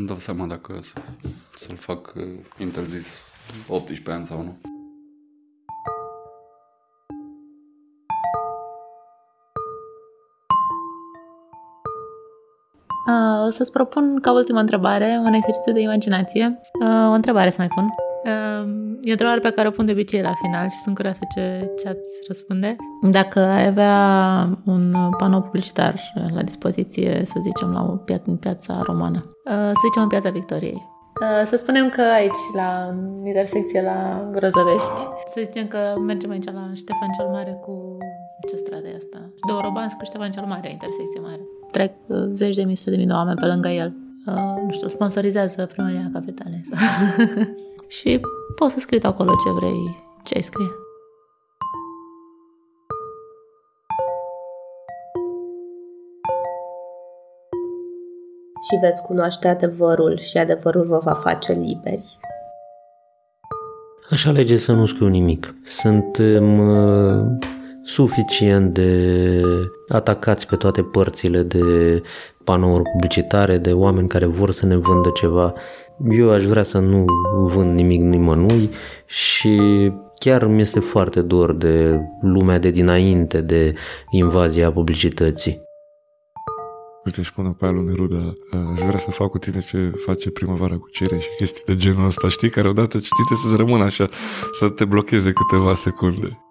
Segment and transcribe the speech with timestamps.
[0.00, 0.80] Nu dau seama dacă
[1.54, 2.22] să-l fac uh,
[2.58, 3.18] interzis
[3.68, 4.56] 18 ani sau nu.
[13.06, 16.60] Uh, o să-ți propun ca ultima întrebare un exercițiu de imaginație.
[16.82, 18.09] Uh, o întrebare să mai pun.
[18.24, 18.68] Uh,
[19.02, 21.70] e o întrebare pe care o pun de obicei la final și sunt curioasă ce,
[21.82, 22.76] ce ați răspunde.
[23.10, 23.94] Dacă ai avea
[24.64, 25.94] un panou publicitar
[26.34, 30.30] la dispoziție, să zicem, la o pia- în piața romană, uh, să zicem în piața
[30.30, 32.94] Victoriei, Uh, să spunem că aici, la
[33.24, 35.00] intersecție la Grozăvești,
[35.32, 37.96] să zicem că mergem aici la Ștefan cel Mare cu
[38.48, 39.30] ce stradă e asta?
[39.48, 41.40] Dorobansk cu Ștefan cel Mare, intersecție mare.
[41.70, 43.92] Trec uh, zeci de mii, sute de mii de oameni pe lângă el.
[44.26, 46.62] Uh, nu știu, sponsorizează primăria capitalei.
[47.90, 48.20] și
[48.54, 50.70] poți să scrii acolo ce vrei, ce ai scrie.
[58.70, 62.18] și veți cunoaște adevărul și adevărul vă va face liberi.
[64.10, 65.54] Aș alege să nu scriu nimic.
[65.64, 67.24] Suntem uh,
[67.92, 69.42] suficient de
[69.88, 72.02] atacați pe toate părțile de
[72.44, 75.54] panouri publicitare, de oameni care vor să ne vândă ceva.
[76.10, 77.04] Eu aș vrea să nu
[77.46, 78.70] vând nimic nimănui
[79.06, 79.60] și
[80.18, 83.74] chiar mi este foarte dor de lumea de dinainte de
[84.10, 85.62] invazia publicității.
[87.04, 88.34] Uite, își pune pe aia lui Neruda,
[88.72, 92.06] aș vrea să fac cu tine ce face primăvara cu cere și chestii de genul
[92.06, 94.04] ăsta, știi, care odată citite să-ți rămână așa,
[94.52, 96.49] să te blocheze câteva secunde.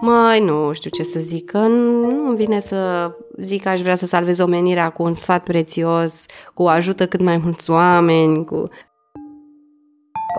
[0.00, 4.06] Mai nu știu ce să zic, că nu vine să zic că aș vrea să
[4.06, 8.68] salvez omenirea cu un sfat prețios, cu ajută cât mai mulți oameni, cu...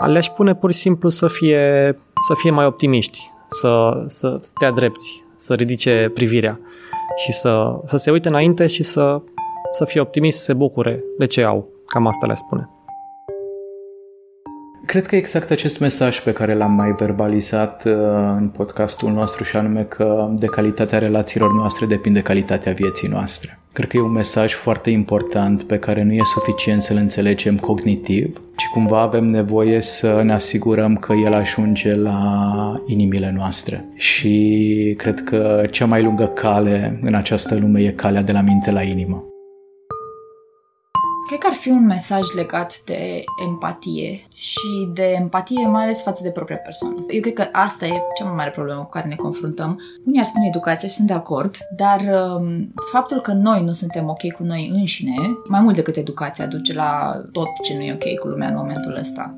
[0.06, 5.24] Le-aș pune pur și simplu să fie, să fie mai optimiști, să, să stea drepți,
[5.36, 6.60] să ridice privirea
[7.16, 9.22] și să, să se uite înainte și să,
[9.72, 11.68] să fie optimist, să se bucure de ce au.
[11.86, 12.70] Cam asta le spune.
[14.90, 17.94] Cred că exact acest mesaj pe care l-am mai verbalizat uh,
[18.38, 23.60] în podcastul nostru și anume că de calitatea relațiilor noastre depinde calitatea vieții noastre.
[23.74, 28.42] Cred că e un mesaj foarte important pe care nu e suficient să-l înțelegem cognitiv,
[28.56, 33.86] ci cumva avem nevoie să ne asigurăm că el ajunge la inimile noastre.
[33.96, 38.72] Și cred că cea mai lungă cale în această lume e calea de la minte
[38.72, 39.29] la inimă.
[41.50, 46.24] Cred că ar fi un mesaj legat de empatie și de empatie mai ales față
[46.24, 47.06] de propria persoană.
[47.08, 49.80] Eu cred că asta e cea mai mare problemă cu care ne confruntăm.
[50.06, 54.10] Unii ar spune educația și sunt de acord, dar um, faptul că noi nu suntem
[54.10, 55.16] ok cu noi înșine,
[55.48, 58.96] mai mult decât educația, duce la tot ce nu e ok cu lumea în momentul
[59.00, 59.34] ăsta.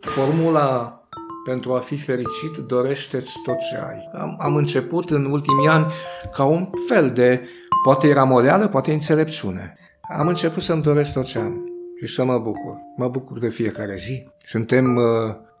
[0.00, 1.00] Formula
[1.44, 4.20] pentru a fi fericit, dorește-ți tot ce ai.
[4.20, 5.86] Am, am început în ultimii ani
[6.32, 7.48] ca un fel de,
[7.84, 9.76] poate era moreală, poate înțelepciune
[10.08, 12.74] am început să-mi doresc tot ce am și să mă bucur.
[12.96, 14.28] Mă bucur de fiecare zi.
[14.42, 15.02] Suntem uh,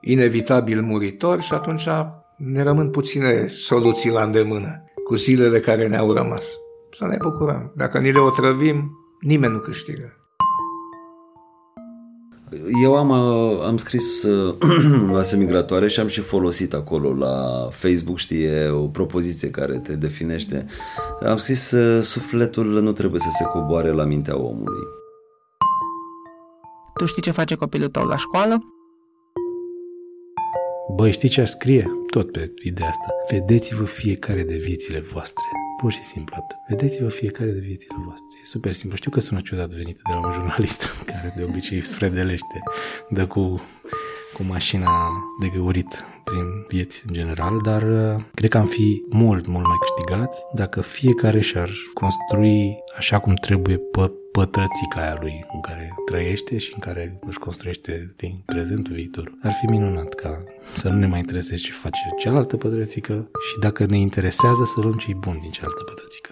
[0.00, 1.88] inevitabil muritori și atunci
[2.36, 6.46] ne rămân puține soluții la îndemână cu zilele care ne-au rămas.
[6.90, 7.72] Să ne bucurăm.
[7.76, 8.90] Dacă ni le otrăvim,
[9.20, 10.25] nimeni nu câștigă.
[12.82, 14.56] Eu am, uh, am scris uh,
[15.16, 20.66] la semigratoare și am și folosit acolo la Facebook, știi, o propoziție care te definește.
[21.28, 24.82] Am scris uh, sufletul nu trebuie să se coboare la mintea omului.
[26.94, 28.75] Tu știi ce face copilul tău la școală?
[30.96, 31.86] Băi, știi ce aș scrie?
[32.10, 33.06] Tot pe ideea asta.
[33.30, 35.44] Vedeți-vă fiecare de viețile voastre.
[35.76, 36.56] Pur și simplu atât.
[36.68, 38.26] Vedeți-vă fiecare de viețile voastre.
[38.42, 38.96] E super simplu.
[38.96, 42.62] Știu că sună ciudat venit de la un jurnalist care de obicei sfredelește,
[43.10, 43.62] dă cu,
[44.32, 49.46] cu mașina de găurit prin vieți în general, dar uh, cred că am fi mult,
[49.46, 55.60] mult mai câștigați dacă fiecare și-ar construi așa cum trebuie pe pătrățica aia lui în
[55.60, 59.32] care trăiește și în care își construiește din prezentul viitor.
[59.42, 63.86] Ar fi minunat ca să nu ne mai intereseze ce face cealaltă pătrățică și dacă
[63.86, 66.30] ne interesează să luăm ce bun din cealaltă pătrățică.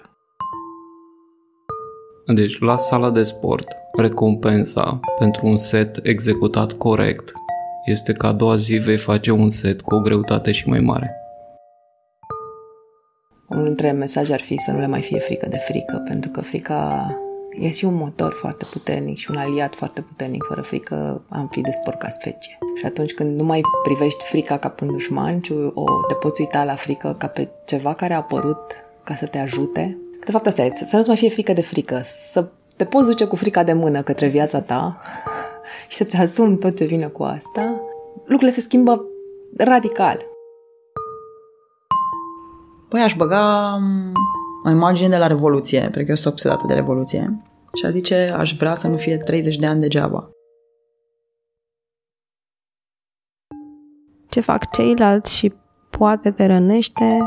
[2.26, 7.32] Deci, la sala de sport, recompensa pentru un set executat corect
[7.84, 11.16] este că a doua zi vei face un set cu o greutate și mai mare.
[13.48, 16.40] Unul dintre mesaje ar fi să nu le mai fie frică de frică, pentru că
[16.40, 17.08] frica
[17.58, 20.44] e și un motor foarte puternic și un aliat foarte puternic.
[20.48, 22.58] Fără frică am fi de sport ca specie.
[22.74, 26.40] Și atunci când nu mai privești frica ca pe un dușman, ci o, te poți
[26.40, 28.72] uita la frică ca pe ceva care a apărut
[29.04, 29.98] ca să te ajute.
[30.24, 33.24] De fapt asta e, să nu-ți mai fie frică de frică, să te poți duce
[33.24, 35.00] cu frica de mână către viața ta
[35.88, 37.80] și să-ți asumi tot ce vine cu asta,
[38.14, 39.04] lucrurile se schimbă
[39.56, 40.26] radical.
[42.88, 43.76] Păi aș băga
[44.64, 47.42] o imagine de la Revoluție, pentru că eu sunt obsedată de Revoluție.
[47.74, 50.30] și a zice aș vrea să nu fie 30 de ani degeaba.
[54.28, 55.54] Ce fac ceilalți și
[55.90, 57.18] poate te rănește,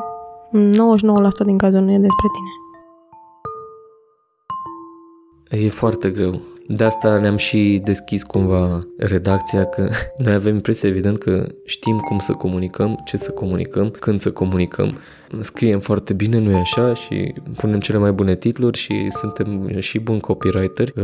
[0.52, 2.52] 99% din cazuri nu e despre tine.
[5.66, 6.40] E foarte greu.
[6.68, 9.90] De asta ne-am și deschis cumva redacția, că
[10.24, 14.98] noi avem impresia evident că știm cum să comunicăm, ce să comunicăm, când să comunicăm.
[15.42, 20.00] Scriem foarte bine, nu e așa, și punem cele mai bune titluri și suntem și
[20.00, 20.94] buni copywriteri.
[20.96, 21.04] Uh,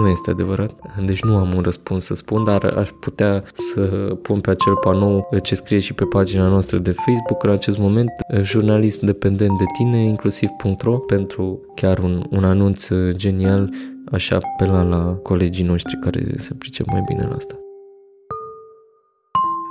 [0.00, 0.70] nu este adevărat.
[1.04, 3.80] Deci nu am un răspuns să spun, dar aș putea să
[4.22, 8.10] pun pe acel panou ce scrie și pe pagina noastră de Facebook în acest moment,
[8.40, 13.70] jurnalism dependent de tine, inclusiv.ro, pentru chiar un, un anunț genial
[14.12, 17.58] aș apela la colegii noștri care se pricep mai bine la asta.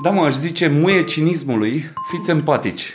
[0.03, 2.94] Da, mă, aș zice muie cinismului, fiți empatici.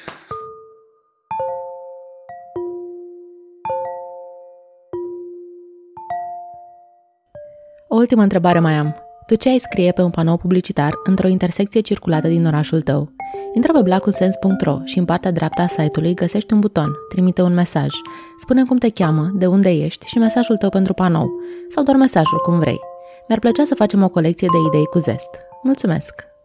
[7.88, 8.96] O ultimă întrebare mai am.
[9.26, 13.12] Tu ce ai scrie pe un panou publicitar într-o intersecție circulată din orașul tău?
[13.59, 17.89] Intră pe blacusens.ro și în partea dreapta a site-ului găsești un buton, trimite un mesaj,
[18.41, 21.31] spune cum te cheamă, de unde ești și mesajul tău pentru panou,
[21.69, 22.81] sau doar mesajul, cum vrei.
[23.29, 25.31] Mi-ar plăcea să facem o colecție de idei cu zest.
[25.63, 26.38] Mulțumesc!